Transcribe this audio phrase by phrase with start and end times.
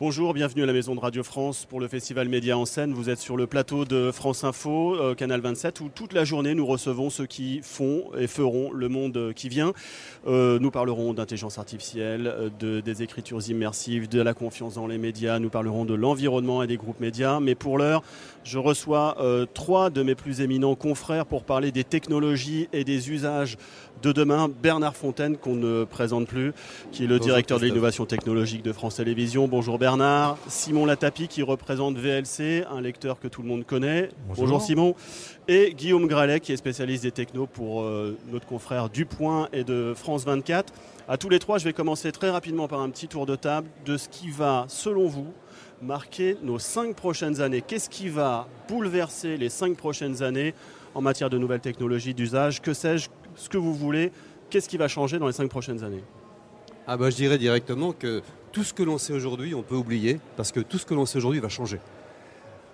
[0.00, 2.92] Bonjour, bienvenue à la Maison de Radio France pour le Festival Média en scène.
[2.92, 6.54] Vous êtes sur le plateau de France Info, euh, Canal 27, où toute la journée
[6.54, 9.72] nous recevons ceux qui font et feront le monde qui vient.
[10.28, 14.98] Euh, nous parlerons d'intelligence artificielle, euh, de, des écritures immersives, de la confiance dans les
[14.98, 17.40] médias, nous parlerons de l'environnement et des groupes médias.
[17.40, 18.04] Mais pour l'heure,
[18.44, 19.16] je reçois
[19.52, 23.58] trois de mes plus éminents confrères pour parler des technologies et des usages
[24.00, 26.52] de demain, Bernard Fontaine, qu'on ne présente plus,
[26.92, 29.48] qui est le directeur de l'innovation technologique de France Télévisions.
[29.48, 29.87] Bonjour Bernard.
[30.48, 34.10] Simon Latapi, qui représente VLC, un lecteur que tout le monde connaît.
[34.36, 34.94] Bonjour, Simon.
[35.46, 39.94] Et Guillaume Gralet, qui est spécialiste des technos pour euh, notre confrère Dupoint et de
[39.96, 40.72] France 24.
[41.08, 43.68] À tous les trois, je vais commencer très rapidement par un petit tour de table
[43.86, 45.32] de ce qui va, selon vous,
[45.80, 47.62] marquer nos cinq prochaines années.
[47.66, 50.54] Qu'est-ce qui va bouleverser les cinq prochaines années
[50.94, 52.60] en matière de nouvelles technologies d'usage?
[52.60, 53.08] Que sais-je?
[53.36, 54.12] Ce que vous voulez?
[54.50, 56.04] Qu'est-ce qui va changer dans les cinq prochaines années?
[56.86, 58.22] Ah bah, Je dirais directement que
[58.58, 61.06] tout ce que l'on sait aujourd'hui, on peut oublier, parce que tout ce que l'on
[61.06, 61.78] sait aujourd'hui va changer.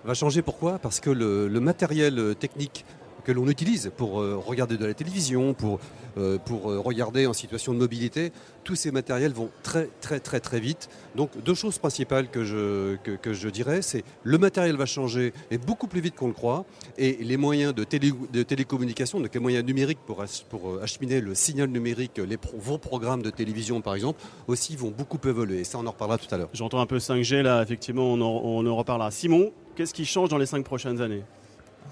[0.06, 0.78] Va changer pourquoi?
[0.78, 2.86] Parce que le, matériel technique
[3.24, 5.80] que l'on utilise pour euh, regarder de la télévision, pour,
[6.18, 10.40] euh, pour euh, regarder en situation de mobilité, tous ces matériels vont très très très
[10.40, 10.88] très vite.
[11.16, 15.58] Donc deux choses principales que je, que, je dirais, c'est le matériel va changer et
[15.58, 16.64] beaucoup plus vite qu'on le croit,
[16.98, 21.34] et les moyens de, télé, de télécommunication, donc les moyens numériques pour, pour acheminer le
[21.34, 25.60] signal numérique, les vos programmes de télévision par exemple, aussi vont beaucoup évoluer.
[25.60, 26.50] Et ça, on en reparlera tout à l'heure.
[26.52, 29.10] J'entends un peu 5G là, effectivement, on en, on en reparlera.
[29.10, 31.22] Simon, qu'est-ce qui change dans les cinq prochaines années?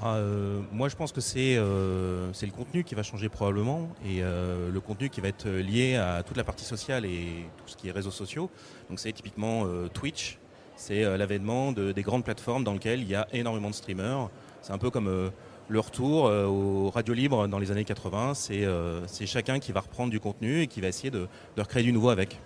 [0.05, 4.71] Euh, moi, je pense que euh, c'est le contenu qui va changer probablement et euh,
[4.71, 7.89] le contenu qui va être lié à toute la partie sociale et tout ce qui
[7.89, 8.51] est réseaux sociaux.
[8.89, 10.39] Donc, c'est typiquement Twitch,
[10.77, 14.29] c'est l'avènement de, des grandes plateformes dans lesquelles il y a énormément de streamers.
[14.61, 15.31] C'est un peu comme
[15.69, 18.35] le retour au radio libre dans les années 80.
[18.35, 22.11] C'est chacun qui va reprendre du contenu et qui va essayer de recréer du nouveau
[22.11, 22.39] avec.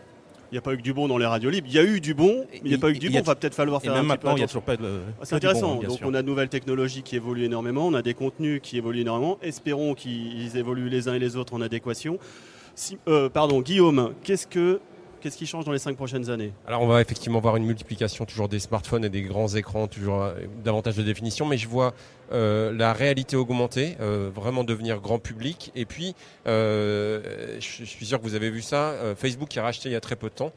[0.51, 1.67] Il n'y a pas eu que du bon dans les radios libres.
[1.69, 3.19] Il y a eu du bon, mais il n'y a pas eu que du bon.
[3.19, 5.01] Il va peut-être falloir faire un même maintenant, il n'y a toujours pas de.
[5.21, 5.77] Ah, c'est intéressant.
[5.77, 9.01] Donc on a de nouvelles technologies qui évoluent énormément, on a des contenus qui évoluent
[9.01, 9.39] énormément.
[9.43, 12.19] Espérons qu'ils évoluent les uns et les autres en adéquation.
[13.09, 14.81] Euh, pardon, Guillaume, qu'est-ce que
[15.21, 18.25] Qu'est-ce qui change dans les cinq prochaines années Alors on va effectivement voir une multiplication
[18.27, 20.34] toujours des smartphones et des grands écrans, toujours euh,
[20.65, 21.94] davantage de définition, mais je vois
[22.32, 25.72] euh, la réalité augmentée, euh, vraiment devenir grand public.
[25.75, 29.93] Et puis, je suis sûr que vous avez vu ça, Facebook qui a racheté il
[29.93, 30.53] y a très peu de temps.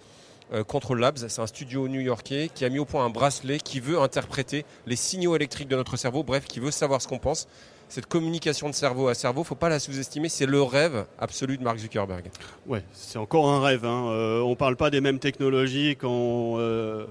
[0.68, 4.00] Control Labs, c'est un studio new-yorkais qui a mis au point un bracelet qui veut
[4.00, 7.48] interpréter les signaux électriques de notre cerveau, bref, qui veut savoir ce qu'on pense
[7.90, 10.30] cette communication de cerveau à cerveau, faut pas la sous-estimer.
[10.30, 12.26] C'est le rêve absolu de Mark Zuckerberg.
[12.68, 13.84] Ouais, c'est encore un rêve.
[13.84, 14.10] Hein.
[14.10, 17.06] Euh, on parle pas des mêmes technologies quand, euh,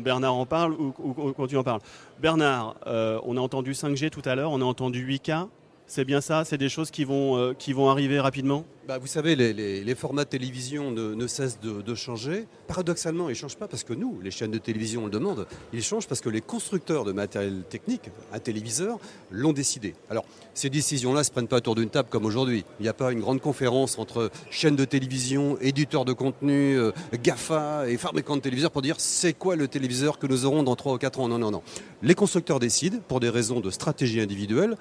[0.00, 0.92] Bernard en parle ou,
[1.36, 1.80] quand tu en parles.
[2.20, 5.48] Bernard, euh, on a entendu 5G tout à l'heure, on a entendu 8K.
[5.86, 9.94] C'est bien ça C'est des choses qui vont, euh, arriver rapidement bah, Vous savez, les,
[9.94, 12.46] formats de télévision ne, cessent de, changer.
[12.66, 15.46] Paradoxalement, ils ne changent pas parce que nous, les chaînes de télévision, on le demande.
[15.72, 18.98] Ils changent parce que les constructeurs de matériel technique, un téléviseur,
[19.30, 19.94] l'ont décidé.
[20.10, 20.24] Alors,
[20.54, 22.64] ces décisions-là ne se prennent pas autour d'une table comme aujourd'hui.
[22.80, 26.92] Il n'y a pas une grande conférence entre chaînes de télévision, éditeurs de contenu, euh,
[27.22, 30.76] GAFA et fabricants de téléviseurs pour dire c'est quoi le téléviseur que nous aurons dans
[30.76, 31.28] 3 ou 4 ans.
[31.28, 31.62] Non, non, non.
[32.02, 34.76] Les constructeurs décident pour des raisons de stratégie individuelle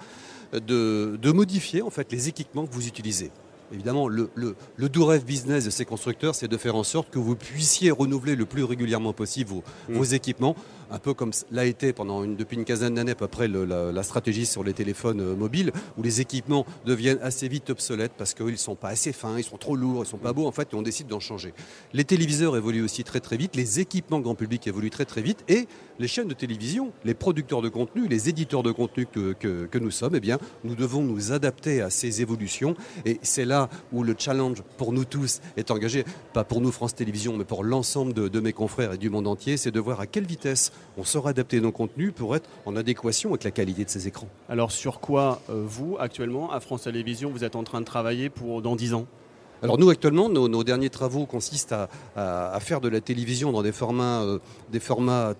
[0.59, 3.31] de, modifier en fait les équipements que vous utilisez.
[3.71, 7.09] Évidemment, le, le, le doux rêve business de ces constructeurs, c'est de faire en sorte
[7.09, 9.93] que vous puissiez renouveler le plus régulièrement possible vos, mmh.
[9.93, 10.55] vos équipements
[10.93, 14.45] un peu comme l'a été une, depuis une quinzaine d'années à peu près la, stratégie
[14.45, 18.55] sur les téléphones euh, mobiles, où les équipements deviennent assez vite obsolètes parce qu'ils ne
[18.55, 20.69] sont pas assez fins, ils sont trop lourds, ils ne sont pas beaux, en fait,
[20.71, 21.53] et on décide d'en changer.
[21.93, 25.43] Les téléviseurs évoluent aussi très très vite, les équipements grand public évoluent très très vite,
[25.47, 25.67] et
[25.97, 30.15] les chaînes de télévision, les producteurs de contenu, les éditeurs de contenu que, nous sommes,
[30.15, 32.75] eh bien, nous devons nous adapter à ces évolutions,
[33.05, 36.93] et c'est là où le challenge pour nous tous est engagé, pas pour nous France
[36.93, 40.05] Télévisions, mais pour l'ensemble de mes confrères et du monde entier, c'est de voir à
[40.05, 43.89] quelle vitesse on saura adapter nos contenus pour être en adéquation avec la qualité de
[43.89, 44.27] ces écrans.
[44.49, 48.29] Alors sur quoi, euh, vous, actuellement, à France Télévisions, vous êtes en train de travailler
[48.29, 49.05] pour dans 10 ans?
[49.61, 51.75] Alors nous actuellement, nos, derniers travaux consistent
[52.15, 54.39] à, faire de la télévision dans des formats, euh,
[54.71, 55.35] des formats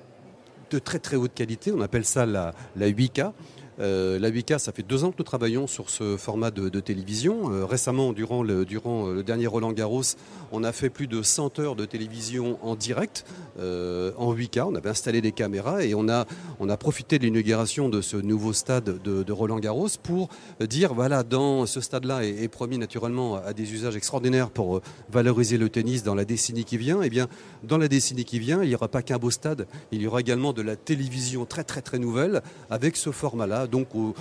[0.71, 1.73] de très très haute qualité.
[1.73, 3.33] On appelle ça la, la 8K.
[3.79, 7.51] Euh, la 8K, ça fait deux ans que nous travaillons sur ce format de, télévision.
[7.51, 8.65] Euh, récemment, durant, euh,
[9.13, 10.03] le dernier Roland Garros,
[10.51, 13.25] on a fait plus de 100 heures de télévision en direct,
[13.57, 14.61] en 8K.
[14.67, 16.25] On avait installé des caméras et on a,
[16.77, 20.29] profité de l'inauguration de ce nouveau stade de, Roland Garros pour
[20.59, 24.81] dire, voilà, dans ce stade-là est, promis naturellement à des usages extraordinaires pour
[25.11, 27.01] valoriser le tennis dans la décennie qui vient.
[27.01, 27.27] Et eh bien,
[27.63, 30.19] dans la décennie qui vient, il n'y aura pas qu'un beau stade, il y aura
[30.19, 34.13] également de la télévision très très très nouvelle avec ce format-là donc aux,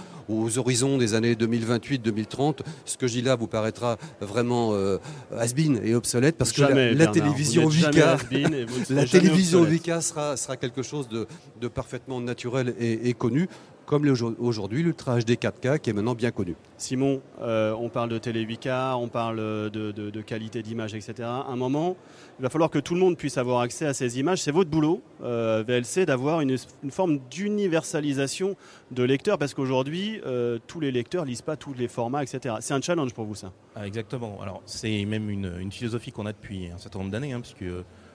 [0.58, 4.98] horizons des années 2028-2030, ce que je dis là vous paraîtra vraiment euh,
[5.36, 7.96] has-been et obsolète parce que la, télévision VK,
[8.90, 9.66] la télévision
[10.00, 11.26] sera, sera quelque chose de,
[11.60, 13.48] de parfaitement naturel et, et connu
[13.87, 14.08] comme
[14.38, 16.55] aujourd'hui l'Ultra HD 4K qui est maintenant bien connu.
[16.76, 21.14] Simon, euh, on parle de télé 8K, on parle de, qualité d'image, etc.
[21.23, 21.96] À un moment,
[22.38, 24.43] il va falloir que tout le monde puisse avoir accès à ces images.
[24.43, 26.56] C'est votre boulot, euh, VLC, d'avoir une,
[26.90, 28.56] forme d'universalisation
[28.90, 32.56] de lecteurs parce qu'aujourd'hui, euh, tous les lecteurs lisent pas tous les formats, etc.
[32.61, 33.52] C'est un challenge pour vous, ça?
[33.76, 34.40] Ah, Exactement.
[34.43, 37.64] Alors, c'est même une, philosophie qu'on a depuis un certain nombre d'années, hein, puisque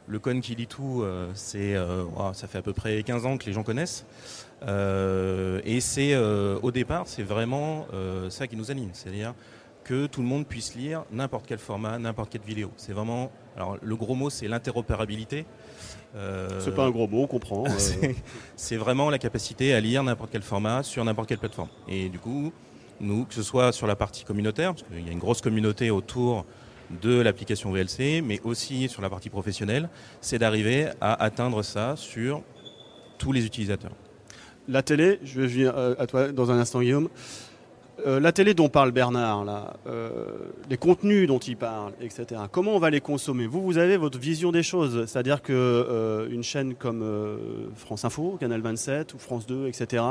[0.08, 1.76] le con qui lit tout, c'est,
[2.34, 4.06] ça fait à peu près 15 ans que les gens connaissent.
[4.66, 9.34] Euh, et c'est euh, au départ, c'est vraiment euh, ça qui nous anime, c'est-à-dire
[9.84, 12.72] que tout le monde puisse lire n'importe quel format, n'importe quelle vidéo.
[12.76, 15.46] C'est vraiment, alors le gros mot, c'est l'interopérabilité.
[16.14, 17.64] c'est pas un gros mot, on comprend.
[18.58, 21.70] c'est vraiment la capacité à lire n'importe quel format sur n'importe quelle plateforme.
[21.88, 22.52] Et du coup,
[23.00, 25.90] nous, que ce soit sur la partie communautaire, parce qu'il y a une grosse communauté
[25.90, 26.46] autour
[27.02, 29.90] de l'application VLC, mais aussi sur la partie professionnelle,
[30.22, 32.42] c'est d'arriver à atteindre ça sur
[33.18, 33.94] tous les utilisateurs
[34.68, 37.10] la télé, je vais venir euh, à toi dans un instant, Guillaume.
[38.06, 40.38] Euh, la télé dont parle Bernard, là, euh,
[40.70, 42.42] les contenus dont il parle, etc.
[42.52, 43.48] Comment on va les consommer?
[43.48, 47.04] Vous, vous avez votre vision des choses, c'est-à-dire que une chaîne comme
[47.76, 50.04] France Info, Canal 27 ou France 2, etc.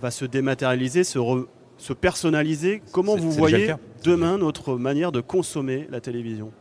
[0.00, 1.18] va se dématérialiser, se,
[1.76, 2.82] se personnaliser?
[2.92, 6.52] Comment vous voyez demain notre manière de consommer la télévision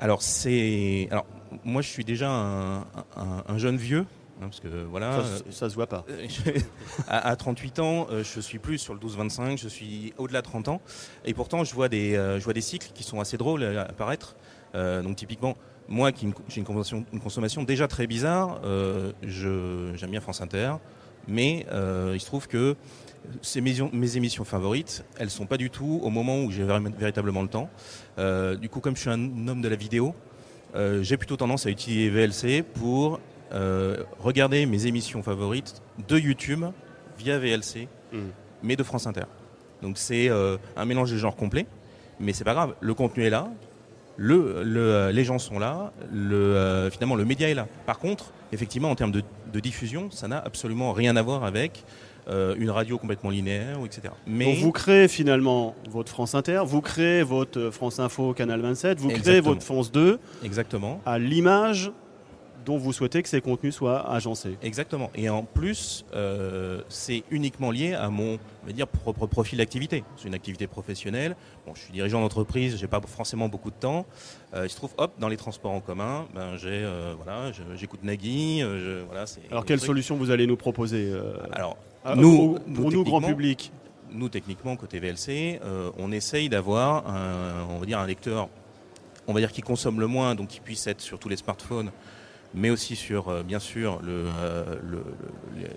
[0.00, 1.26] Alors c'est, alors
[1.64, 4.06] moi je suis déjà un jeune vieux
[4.42, 6.04] Hein, parce que voilà, ça, se voit pas.
[7.08, 10.68] à, 38 ans, euh, je suis plus sur le 12-25, je suis au-delà de 30
[10.68, 10.80] ans,
[11.24, 13.82] et pourtant je vois des, euh, je vois des cycles qui sont assez drôles à
[13.82, 14.34] apparaître.
[14.74, 15.56] Euh, donc typiquement,
[15.88, 18.60] moi qui j'ai une consommation, une consommation déjà très bizarre,
[19.22, 20.74] j'aime bien France Inter,
[21.28, 21.66] mais
[22.12, 22.74] il se trouve que
[23.40, 27.42] ces mes, mes, émissions favorites, elles sont pas du tout au moment où j'ai véritablement
[27.42, 27.70] le temps.
[28.60, 30.14] du coup, comme je suis un homme de la vidéo,
[31.00, 33.20] j'ai plutôt tendance à utiliser VLC pour
[33.52, 36.64] euh, regarder mes émissions favorites de YouTube
[37.18, 38.30] via VLC, hmm.
[38.62, 39.24] mais de France Inter.
[39.82, 41.66] Donc c'est euh, un mélange de genres complet,
[42.18, 42.74] mais c'est pas grave.
[42.80, 43.50] Le contenu est là,
[44.16, 47.68] le, euh, les gens sont là, le, finalement le média est là.
[47.84, 51.84] Par contre, effectivement, en termes de, diffusion, ça n'a absolument rien à voir avec
[52.28, 54.14] une radio complètement linéaire, etc.
[54.26, 58.98] Mais Donc vous créez finalement votre France Inter, vous créez votre France Info Canal 27,
[58.98, 60.18] vous créez votre France 2.
[60.44, 61.00] Exactement.
[61.04, 61.92] À l'image
[62.64, 64.56] dont vous souhaitez que ces contenus soient agencés.
[64.62, 65.10] Exactement.
[65.14, 70.04] Et en plus, euh, c'est uniquement lié à mon on va dire, propre profil d'activité.
[70.16, 71.36] C'est une activité professionnelle.
[71.66, 74.06] Bon, je suis dirigeant d'entreprise, j'ai pas forcément beaucoup de temps.
[74.54, 78.04] Euh, il se trouve, hop, dans les transports en commun, ben, j'ai, euh, voilà, j'écoute
[78.04, 78.62] Nagui.
[79.06, 81.12] voilà, Alors, quelle solution vous allez nous proposer
[81.52, 81.76] Alors,
[82.16, 83.72] nous, pour nous, grand public
[84.10, 85.60] Nous, techniquement, côté VLC,
[85.98, 88.48] on essaye d'avoir un, on va dire, un lecteur
[89.28, 91.92] on va dire qui consomme le moins, donc qui puisse être sur tous les smartphones
[92.54, 94.76] mais aussi sur, euh, bien sûr, euh,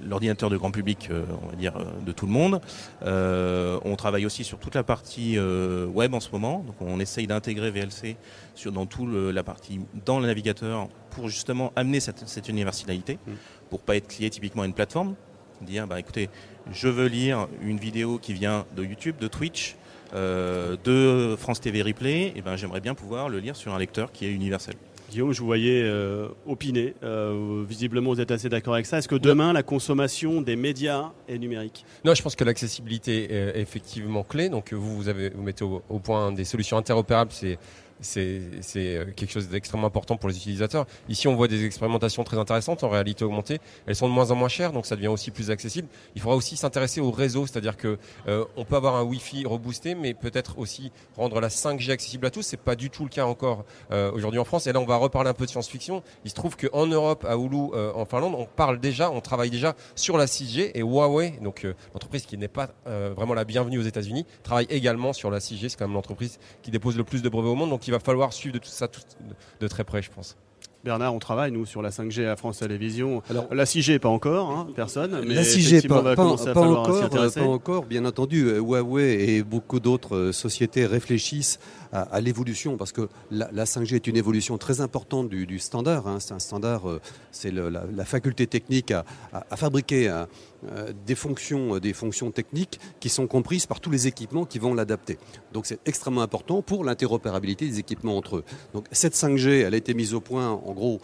[0.01, 1.73] l'ordinateur de grand public, euh, on va dire,
[2.05, 2.61] de tout le monde.
[3.01, 6.63] on travaille aussi sur toute la partie web en ce moment.
[6.65, 8.17] Donc on essaye d'intégrer VLC
[8.55, 13.31] sur, dans tout la partie dans le navigateur pour justement amener cette, cette universalité, mm.
[13.69, 15.15] pour pas être lié typiquement à une plateforme.
[15.65, 16.29] Dire, bah, écoutez,
[16.71, 19.75] je veux lire une vidéo qui vient de YouTube, de Twitch,
[20.13, 24.25] de France TV Replay, et ben j'aimerais bien pouvoir le lire sur un lecteur qui
[24.25, 24.75] est universel.
[25.09, 26.95] Guillaume, je vous voyais euh, opiner.
[27.03, 28.97] Euh, visiblement, vous êtes assez d'accord avec ça.
[28.97, 31.85] Est-ce que demain, la consommation des médias est numérique?
[32.03, 34.49] Non, je pense que l'accessibilité est effectivement clé.
[34.49, 37.31] Donc, vous, vous, avez, vous mettez au, au point des solutions interopérables.
[37.31, 37.59] C'est
[38.01, 38.41] c'est
[38.75, 40.85] euh, quelque chose d'extrêmement important pour les utilisateurs.
[41.09, 43.59] Ici, on voit des expérimentations très intéressantes en réalité augmentée.
[43.85, 45.87] Elles sont de moins en moins chères, donc ça devient aussi plus accessible.
[46.15, 47.97] Il faudra aussi s'intéresser au réseau, c'est-à-dire que
[48.27, 52.31] euh, on peut avoir un Wi-Fi reboosté, mais peut-être aussi rendre la 5G accessible à
[52.31, 52.41] tous.
[52.41, 54.67] C'est pas du tout le cas encore euh, aujourd'hui en France.
[54.67, 56.03] Et là, on va reparler un peu de science-fiction.
[56.25, 57.55] Il se trouve qu'en Europe, à Oulu,
[57.95, 62.25] en Finlande, on parle déjà, on travaille déjà sur la 6G et Huawei, donc l'entreprise
[62.25, 65.69] qui n'est pas vraiment la bienvenue aux États-Unis, travaille également sur la 6G.
[65.69, 67.71] C'est quand même l'entreprise qui dépose le plus de brevets au monde.
[67.87, 68.89] Il va falloir suivre de tout ça
[69.59, 70.35] de très près, je pense.
[70.85, 73.23] Bernard, on travaille, nous, sur la 5G à France Télévisions.
[73.31, 75.19] Alors, la 6G, pas encore, hein, personne.
[75.27, 78.51] Mais la 6G, pas, pas, encore, pas encore, bien entendu.
[78.51, 81.57] Huawei et beaucoup d'autres euh, sociétés réfléchissent
[81.91, 86.07] à, l'évolution, parce que la, 5G est une évolution très importante du, standard.
[86.07, 86.17] Hein.
[86.19, 87.01] C'est un standard, euh,
[87.31, 89.05] c'est la, faculté technique à,
[89.55, 94.59] fabriquer euh, des, fonctions, des fonctions techniques qui sont comprises par tous les équipements qui
[94.59, 95.17] vont l'adapter.
[95.53, 98.43] Donc c'est extrêmement important pour l'interopérabilité des équipements entre eux.
[98.73, 100.99] Donc cette 5G, elle a été mise au point en gros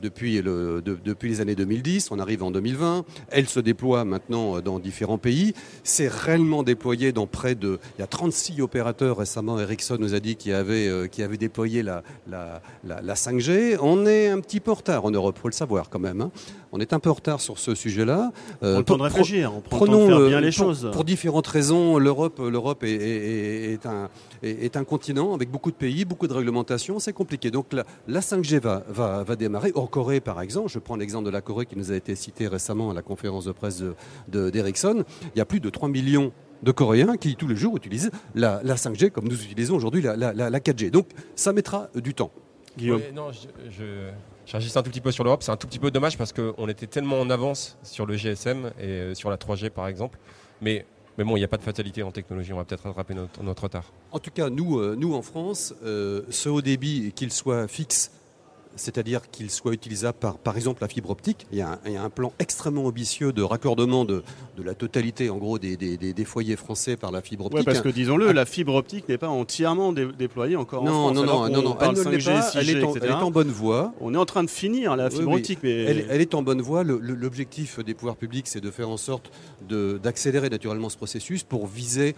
[0.00, 4.78] depuis, le, depuis les années 2010, on arrive en 2020, elle se déploie maintenant dans
[4.78, 7.78] différents pays, c'est réellement déployé dans près de...
[7.98, 11.36] Il y a 36 opérateurs récemment, Ericsson nous a dit qu'il avait, euh, qui avait
[11.36, 13.78] déployé la, la, la, 5G.
[13.80, 16.20] On est un petit peu en retard en Europe, il faut le savoir quand même.
[16.20, 16.30] Hein.
[16.72, 18.32] On est un peu en retard sur ce sujet-là.
[18.62, 20.52] Euh, on le temps de réfléchir, on prend prenons, le temps de faire bien les
[20.52, 20.90] choses.
[20.92, 24.08] Pour différentes raisons, l'Europe, l'Europe est, est, est, un,
[24.42, 27.50] est, un continent avec beaucoup de pays, beaucoup de réglementations, c'est compliqué.
[27.50, 29.72] Donc la, la 5G va, va, va démarrer.
[29.82, 32.46] En Corée, par exemple, je prends l'exemple de la Corée qui nous a été cité
[32.46, 33.82] récemment à la conférence de presse
[34.28, 36.30] d'Ericsson, de, il y a plus de 3 millions
[36.62, 40.14] de Coréens qui tous les jours utilisent la, la 5G comme nous utilisons aujourd'hui la,
[40.14, 40.90] la, la, 4G.
[40.90, 42.30] Donc ça mettra du temps.
[42.78, 43.02] Guillaume.
[43.12, 45.42] non, je, un tout petit peu sur l'Europe.
[45.42, 48.70] C'est un tout petit peu dommage parce qu'on était tellement en avance sur le GSM
[48.78, 50.16] et euh, sur la 3G par exemple.
[50.60, 50.86] Mais
[51.18, 53.42] mais bon, il n'y a pas de fatalité en technologie, on va peut-être rattraper notre,
[53.42, 53.92] notre, retard.
[54.12, 58.12] En tout cas, nous, euh, nous en France, euh, ce haut débit, qu'il soit fixe
[58.76, 61.46] c'est-à-dire qu'il soit utilisable par, par exemple, la fibre optique.
[61.52, 64.22] Il y, a un, plan extrêmement ambitieux de raccordement de,
[64.56, 67.60] de la totalité, en gros, des, des, des, foyers français par la fibre optique.
[67.60, 68.32] Oui, parce que disons-le, ah.
[68.32, 71.16] la fibre optique n'est pas entièrement déployée encore non, en France.
[71.16, 72.52] Non, non, non, non, elle pas.
[72.54, 73.92] elle, est en, elle est en, bonne voie.
[74.00, 76.60] On est en train de finir la fibre optique, mais elle, elle, est en bonne
[76.60, 76.84] voie.
[76.84, 79.30] L'objectif des pouvoirs publics, c'est de faire en sorte
[79.68, 82.14] d'accélérer naturellement ce processus pour viser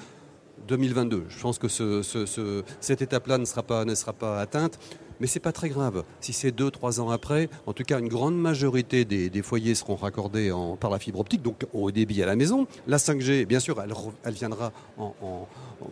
[0.69, 1.25] 2022.
[1.29, 4.79] Je pense que ce, ce, cette étape-là ne sera pas, ne sera pas atteinte.
[5.21, 6.05] Mais c'est pas très grave.
[6.21, 9.97] Si c'est deux, trois ans après, en tout cas, une grande majorité des, foyers seront
[9.97, 12.67] raccordés par la fibre optique, donc au débit à la maison.
[12.87, 13.83] La 5G, bien sûr,
[14.25, 15.15] elle, viendra en,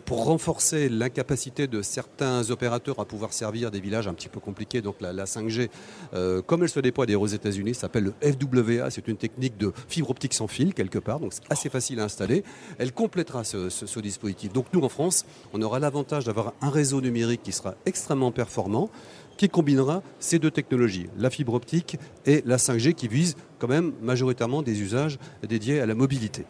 [0.05, 4.81] pour renforcer l'incapacité de certains opérateurs à pouvoir servir des villages un petit peu compliqués.
[4.81, 5.69] Donc la, 5G,
[6.13, 8.89] euh, comme elle se déploie aux États-Unis, s'appelle le FWA.
[8.89, 12.03] C'est une technique de fibre optique sans fil quelque part, donc c'est assez facile à
[12.03, 12.43] installer.
[12.77, 14.53] Elle complétera ce, ce dispositif.
[14.53, 18.89] Donc nous en France, on aura l'avantage d'avoir un réseau numérique qui sera extrêmement performant
[19.37, 23.93] qui combinera ces deux technologies, la fibre optique et la 5G, qui visent quand même
[24.01, 26.45] majoritairement des usages dédiés à la mobilité.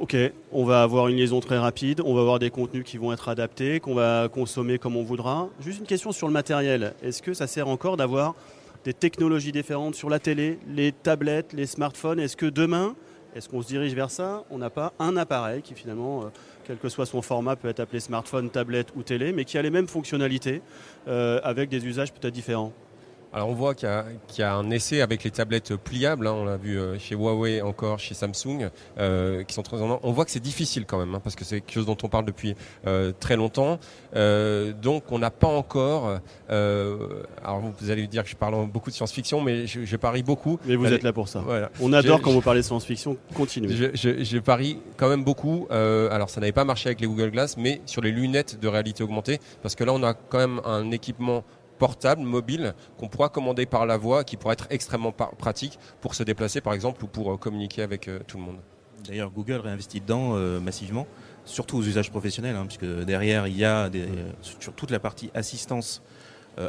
[0.00, 0.16] Ok,
[0.50, 3.28] on va avoir une liaison très rapide, on va avoir des contenus qui vont être
[3.28, 5.48] adaptés, qu'on va consommer comme on voudra.
[5.60, 6.94] Juste une question sur le matériel.
[7.00, 8.34] Est-ce que ça sert encore d'avoir
[8.84, 12.18] des technologies différentes sur la télé, les tablettes, les smartphones?
[12.18, 12.96] Est-ce que demain,
[13.36, 14.44] est-ce qu'on se dirige vers ça?
[14.50, 16.26] On n'a pas un appareil qui finalement, euh,
[16.66, 19.62] quel que soit son format, peut être appelé smartphone, tablette ou télé, mais qui a
[19.62, 20.62] les mêmes fonctionnalités
[21.08, 22.72] euh, avec des usages peut-être différents
[23.34, 23.88] alors on voit qu'il
[24.38, 26.34] y, a un essai avec les tablettes pliables, hein.
[26.36, 30.12] on l'a vu euh, chez Huawei encore, chez Samsung, euh, qui sont très en On
[30.12, 32.26] voit que c'est difficile quand même, hein, parce que c'est quelque chose dont on parle
[32.26, 32.54] depuis
[32.86, 33.80] euh, très longtemps.
[34.14, 36.20] donc on n'a pas encore.
[36.48, 40.60] alors vous allez dire que je parle beaucoup de science-fiction, mais je, parie beaucoup.
[40.64, 41.42] Mais vous êtes là pour ça.
[41.80, 43.16] On adore quand vous parlez de science-fiction.
[43.34, 43.74] Continuez.
[43.74, 45.66] Je, je, parie quand même beaucoup.
[45.70, 49.02] alors ça n'avait pas marché avec les Google Glass, mais sur les lunettes de réalité
[49.02, 51.42] augmentée, parce que là on a quand même un équipement
[51.78, 56.22] portable, mobile, qu'on pourra commander par la voix, qui pourra être extrêmement pratique pour se
[56.22, 58.56] déplacer par exemple ou pour euh, communiquer avec euh, tout le monde.
[59.06, 61.06] D'ailleurs, Google réinvestit dedans euh, massivement,
[61.44, 64.06] surtout aux usages professionnels, hein, puisque derrière, il y a des,
[64.40, 66.02] sur toute la partie assistance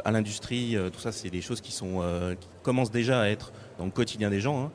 [0.04, 2.02] à l'industrie, tout ça, c'est des choses qui, sont,
[2.40, 4.64] qui commencent déjà à être dans le quotidien des gens.
[4.64, 4.72] Hein.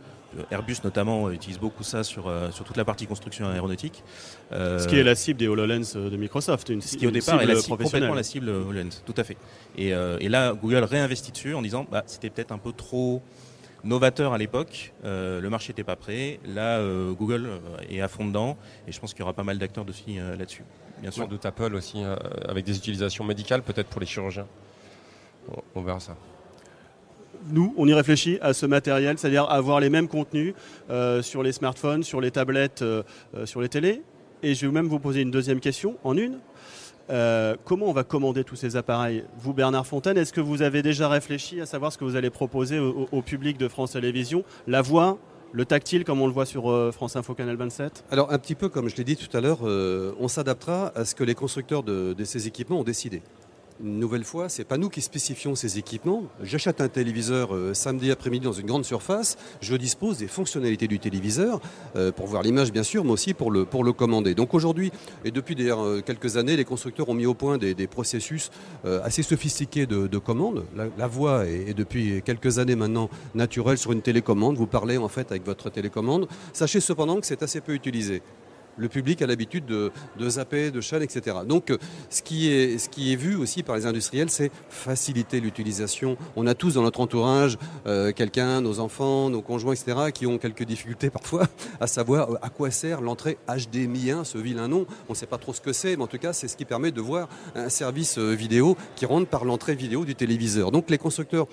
[0.49, 4.05] Airbus notamment utilise beaucoup ça sur, sur toute la partie construction aéronautique.
[4.51, 6.69] Ce qui est la cible des HoloLens de Microsoft.
[6.69, 9.35] Une, ce qui au départ est la cible, complètement la cible HoloLens, tout à fait.
[9.77, 13.21] Et, et là, Google réinvestit dessus en disant bah, c'était peut-être un peu trop
[13.83, 16.39] novateur à l'époque, le marché n'était pas prêt.
[16.45, 16.79] Là,
[17.17, 17.49] Google
[17.89, 20.63] est à fond dedans et je pense qu'il y aura pas mal d'acteurs aussi là-dessus.
[21.01, 21.27] Bien sûr.
[21.27, 22.03] Doute Apple aussi,
[22.47, 24.47] avec des utilisations médicales peut-être pour les chirurgiens.
[25.73, 26.15] on verra ça
[27.49, 30.53] nous, on y réfléchit à ce matériel, c'est-à-dire avoir les mêmes contenus
[30.89, 33.03] euh, sur les smartphones, sur les tablettes, euh,
[33.35, 34.01] euh, sur les télés.
[34.43, 36.39] Et je vais même vous poser une deuxième question, en une.
[37.65, 41.09] Comment on va commander tous ces appareils Vous, Bernard Fontaine, est-ce que vous avez déjà
[41.09, 45.17] réfléchi à savoir ce que vous allez proposer au, public de France Télévisions La voix,
[45.51, 48.69] le tactile comme on le voit sur France Info Canal 27 Alors un petit peu
[48.69, 52.15] comme je l'ai dit tout à l'heure, on s'adaptera à ce que les constructeurs de,
[52.23, 53.21] ces équipements ont décidé
[53.83, 56.23] une nouvelle fois, c'est pas nous qui spécifions ces équipements.
[56.43, 60.99] J'achète un téléviseur euh, samedi après-midi dans une grande surface, je dispose des fonctionnalités du
[60.99, 61.59] téléviseur
[61.95, 64.35] euh, pour voir l'image bien sûr, mais aussi pour le, pour le commander.
[64.35, 64.91] Donc aujourd'hui,
[65.25, 68.51] et depuis euh, quelques années, les constructeurs ont mis au point des, processus
[68.85, 70.63] assez sophistiqués de, commande.
[70.97, 74.55] La, voix est, depuis quelques années maintenant naturelle sur une télécommande.
[74.55, 76.27] Vous parlez en fait avec votre télécommande.
[76.53, 78.21] Sachez cependant que c'est assez peu utilisé.
[78.77, 81.37] Le public a l'habitude de, de, zapper, de chaînes, etc.
[81.47, 81.73] Donc,
[82.09, 86.17] ce qui, est, ce qui est vu aussi par les industriels, c'est faciliter l'utilisation.
[86.35, 90.37] On a tous dans notre entourage euh, quelqu'un, nos enfants, nos conjoints, etc., qui ont
[90.37, 91.47] quelques difficultés parfois
[91.79, 94.85] à savoir euh, à quoi sert l'entrée HDMI 1, ce vilain nom.
[95.09, 96.65] On ne sait pas trop ce que c'est, mais en tout cas, c'est ce qui
[96.65, 100.71] permet de voir un service euh, vidéo qui rentre par l'entrée vidéo du téléviseur.
[100.71, 101.47] Donc, les constructeurs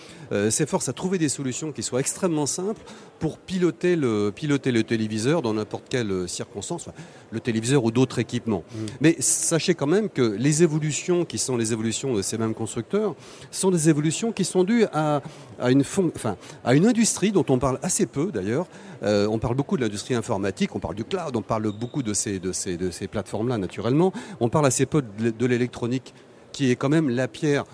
[0.51, 2.83] s'efforcent à trouver des solutions qui soient extrêmement simples
[3.19, 6.89] pour piloter le téléviseur dans n'importe quelle circonstance,
[7.31, 8.65] le téléviseur ou d'autres équipements.
[8.71, 8.79] Mmh.
[9.01, 13.15] Mais sachez quand même que les évolutions qui sont les évolutions de ces mêmes constructeurs
[13.51, 15.21] sont des évolutions qui sont dues à,
[15.69, 15.83] une,
[16.15, 18.67] enfin, à une industrie dont on parle assez peu d'ailleurs.
[19.03, 22.15] Euh, on parle beaucoup de l'industrie informatique, on parle du cloud, on parle beaucoup de
[22.15, 24.13] ces, de ces, de ces plateformes-là naturellement.
[24.41, 26.15] On parle assez peu de l'électronique
[26.53, 27.65] qui est quand même la pierre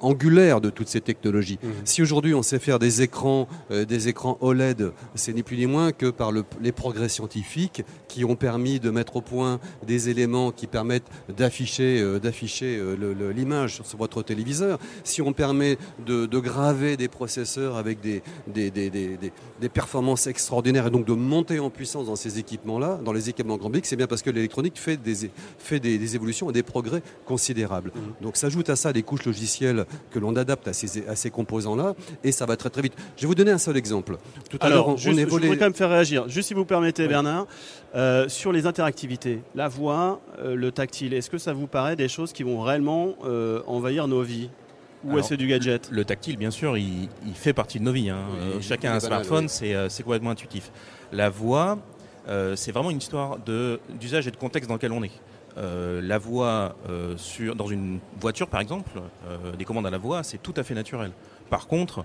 [0.00, 1.58] angulaire de toutes ces technologies.
[1.62, 1.68] Mmh.
[1.84, 5.66] Si aujourd'hui on sait faire des écrans, euh, des écrans OLED, c'est ni plus ni
[5.66, 10.52] moins que par les progrès scientifiques qui ont permis de mettre au point des éléments
[10.52, 14.78] qui permettent d'afficher, euh, d'afficher euh, l'image sur votre téléviseur.
[15.04, 20.90] Si on permet de, graver des processeurs avec des des, des, des, performances extraordinaires et
[20.90, 24.06] donc de monter en puissance dans ces équipements-là, dans les équipements grand public, c'est bien
[24.06, 27.92] parce que l'électronique fait des fait des, évolutions et des progrès considérables.
[27.94, 28.24] Mmh.
[28.24, 31.94] Donc s'ajoute à ça des couches logicielles que l'on adapte à ces, à ces composants-là,
[32.22, 32.94] et ça va très très vite.
[33.16, 34.18] Je vais vous donner un seul exemple.
[34.50, 36.28] Tout à l'heure, on, je voudrais quand même faire réagir.
[36.28, 37.46] Juste si vous permettez, Bernard,
[37.94, 42.08] euh, sur les interactivités, la voix, euh, le tactile, est-ce que ça vous paraît des
[42.08, 44.50] choses qui vont réellement euh, envahir nos vies?
[45.04, 45.90] Ou est-ce du gadget?
[45.90, 48.08] Le tactile, bien sûr, il, fait partie de nos vies.
[48.08, 48.24] Hein.
[48.62, 50.72] Chacun a un smartphone, c'est complètement intuitif.
[51.12, 51.78] La voix,
[52.54, 53.38] c'est vraiment une histoire
[54.00, 55.10] d'usage et de contexte dans lequel on est.
[55.56, 58.90] Euh, la voix euh, sur, dans une voiture, par exemple,
[59.28, 61.12] euh, des commandes à la voix, c'est tout à fait naturel.
[61.50, 62.04] Par contre,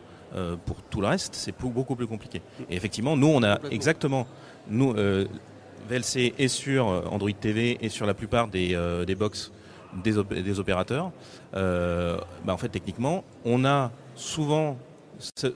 [0.66, 2.44] pour tout le reste, c'est beaucoup plus compliqué.
[2.70, 4.28] Et effectivement, nous, on a exactement,
[4.68, 8.78] nous, VLC est sur Android TV et sur la plupart des,
[9.08, 9.52] des box
[10.04, 10.14] des,
[10.44, 11.12] des opérateurs.
[11.54, 14.78] Bah, en fait, techniquement, on a souvent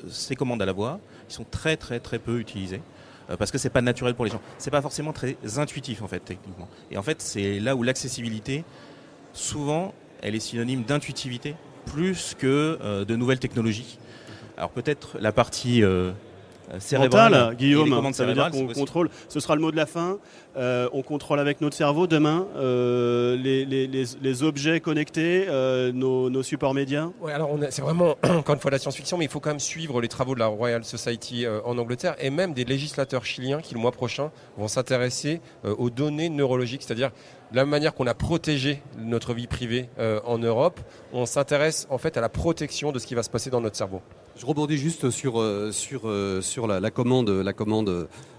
[0.09, 2.81] ces commandes à la voix qui sont très très très peu utilisées.
[3.29, 4.41] Euh, parce que c'est pas naturel pour les gens.
[4.57, 6.67] C'est pas forcément très intuitif en fait techniquement.
[6.91, 8.63] Et en fait, c'est là où l'accessibilité,
[9.33, 13.97] souvent, elle est synonyme d'intuitivité plus que euh, de nouvelles technologies.
[14.57, 15.83] Alors peut-être la partie
[16.73, 17.55] euh, euh, cérébrale.
[17.55, 19.09] Guillaume, ça veut dire qu'on contrôle.
[19.29, 20.17] Ce sera le mot de la fin.
[20.55, 25.47] Euh, on contrôle avec notre cerveau demain euh, les, les, les, objets connectés,
[25.93, 27.09] nos, nos, supports médias.
[27.21, 30.01] Oui, alors c'est vraiment encore une fois la science-fiction, mais il faut quand même suivre
[30.01, 33.79] les travaux de la Royal Society en Angleterre et même des législateurs chiliens qui le
[33.79, 37.11] mois prochain vont s'intéresser aux données neurologiques, c'est-à-dire
[37.51, 39.89] de la même manière qu'on a protégé notre vie privée
[40.25, 40.79] en Europe,
[41.13, 43.75] on s'intéresse en fait à la protection de ce qui va se passer dans notre
[43.75, 44.01] cerveau.
[44.35, 47.89] Je rebondis juste sur, euh, sur, euh, sur la, commande, la commande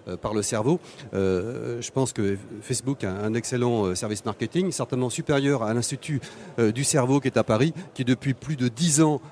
[0.08, 0.80] euh, par le cerveau.
[1.12, 6.20] je pense que Facebook a un excellent service marketing, certainement supérieur à l'Institut
[6.58, 9.22] du cerveau qui est à Paris, qui depuis plus de dix ans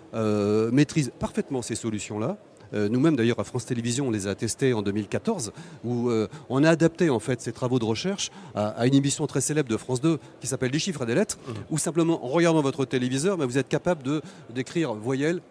[0.73, 2.39] maîtrise parfaitement ces solutions-là.
[2.73, 5.53] Nous-mêmes, d'ailleurs, à France Télévisions, on les a testés en 2014,
[5.85, 6.11] où
[6.49, 9.77] on a adapté en fait ces travaux de recherche à, une émission très célèbre de
[9.77, 11.53] France 2 qui s'appelle Des chiffres et des lettres, mmh.
[11.71, 14.23] où simplement en regardant votre téléviseur, vous êtes capable de
[14.55, 15.43] d'écrire voyelles,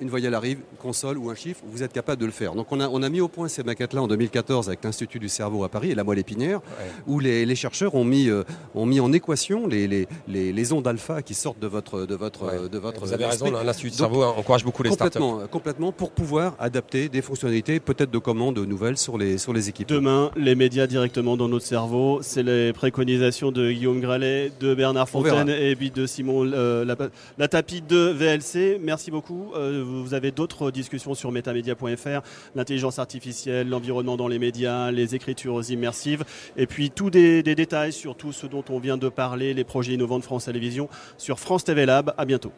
[0.00, 2.54] une voyelle arrive, une console ou un chiffre, vous êtes capable de le faire.
[2.54, 5.28] Donc on a, on a mis au point ces maquettes-là en 2014 avec l'Institut du
[5.28, 6.60] cerveau à Paris et la moelle épinière,
[7.06, 11.22] où les, chercheurs ont mis, euh, ont mis en équation les, les, les, ondes alpha
[11.22, 12.06] qui sortent de votre...
[12.06, 15.50] De votre, de votre vous avez raison, l'Institut du cerveau encourage beaucoup les complètement, startups.
[15.50, 19.88] Complètement, pour pouvoir adapter des fonctionnalités, peut-être de commandes nouvelles sur les, sur les équipes.
[19.88, 25.08] Demain, les médias directement dans notre cerveau, c'est les préconisations de Guillaume Gralet, de Bernard
[25.08, 26.96] Fontaine et puis de Simon euh, la,
[27.38, 28.78] la, tapis de VLC.
[28.80, 29.52] Merci beaucoup.
[29.54, 32.20] Euh, vous avez d'autres discussions sur metamedia.fr,
[32.54, 36.24] l'intelligence artificielle, l'environnement dans les médias, les écritures immersives,
[36.56, 39.94] et puis tous des, détails sur tout ce dont on vient de parler, les projets
[39.94, 42.14] innovants de France Télévisions sur France TV Lab.
[42.16, 42.52] À bientôt.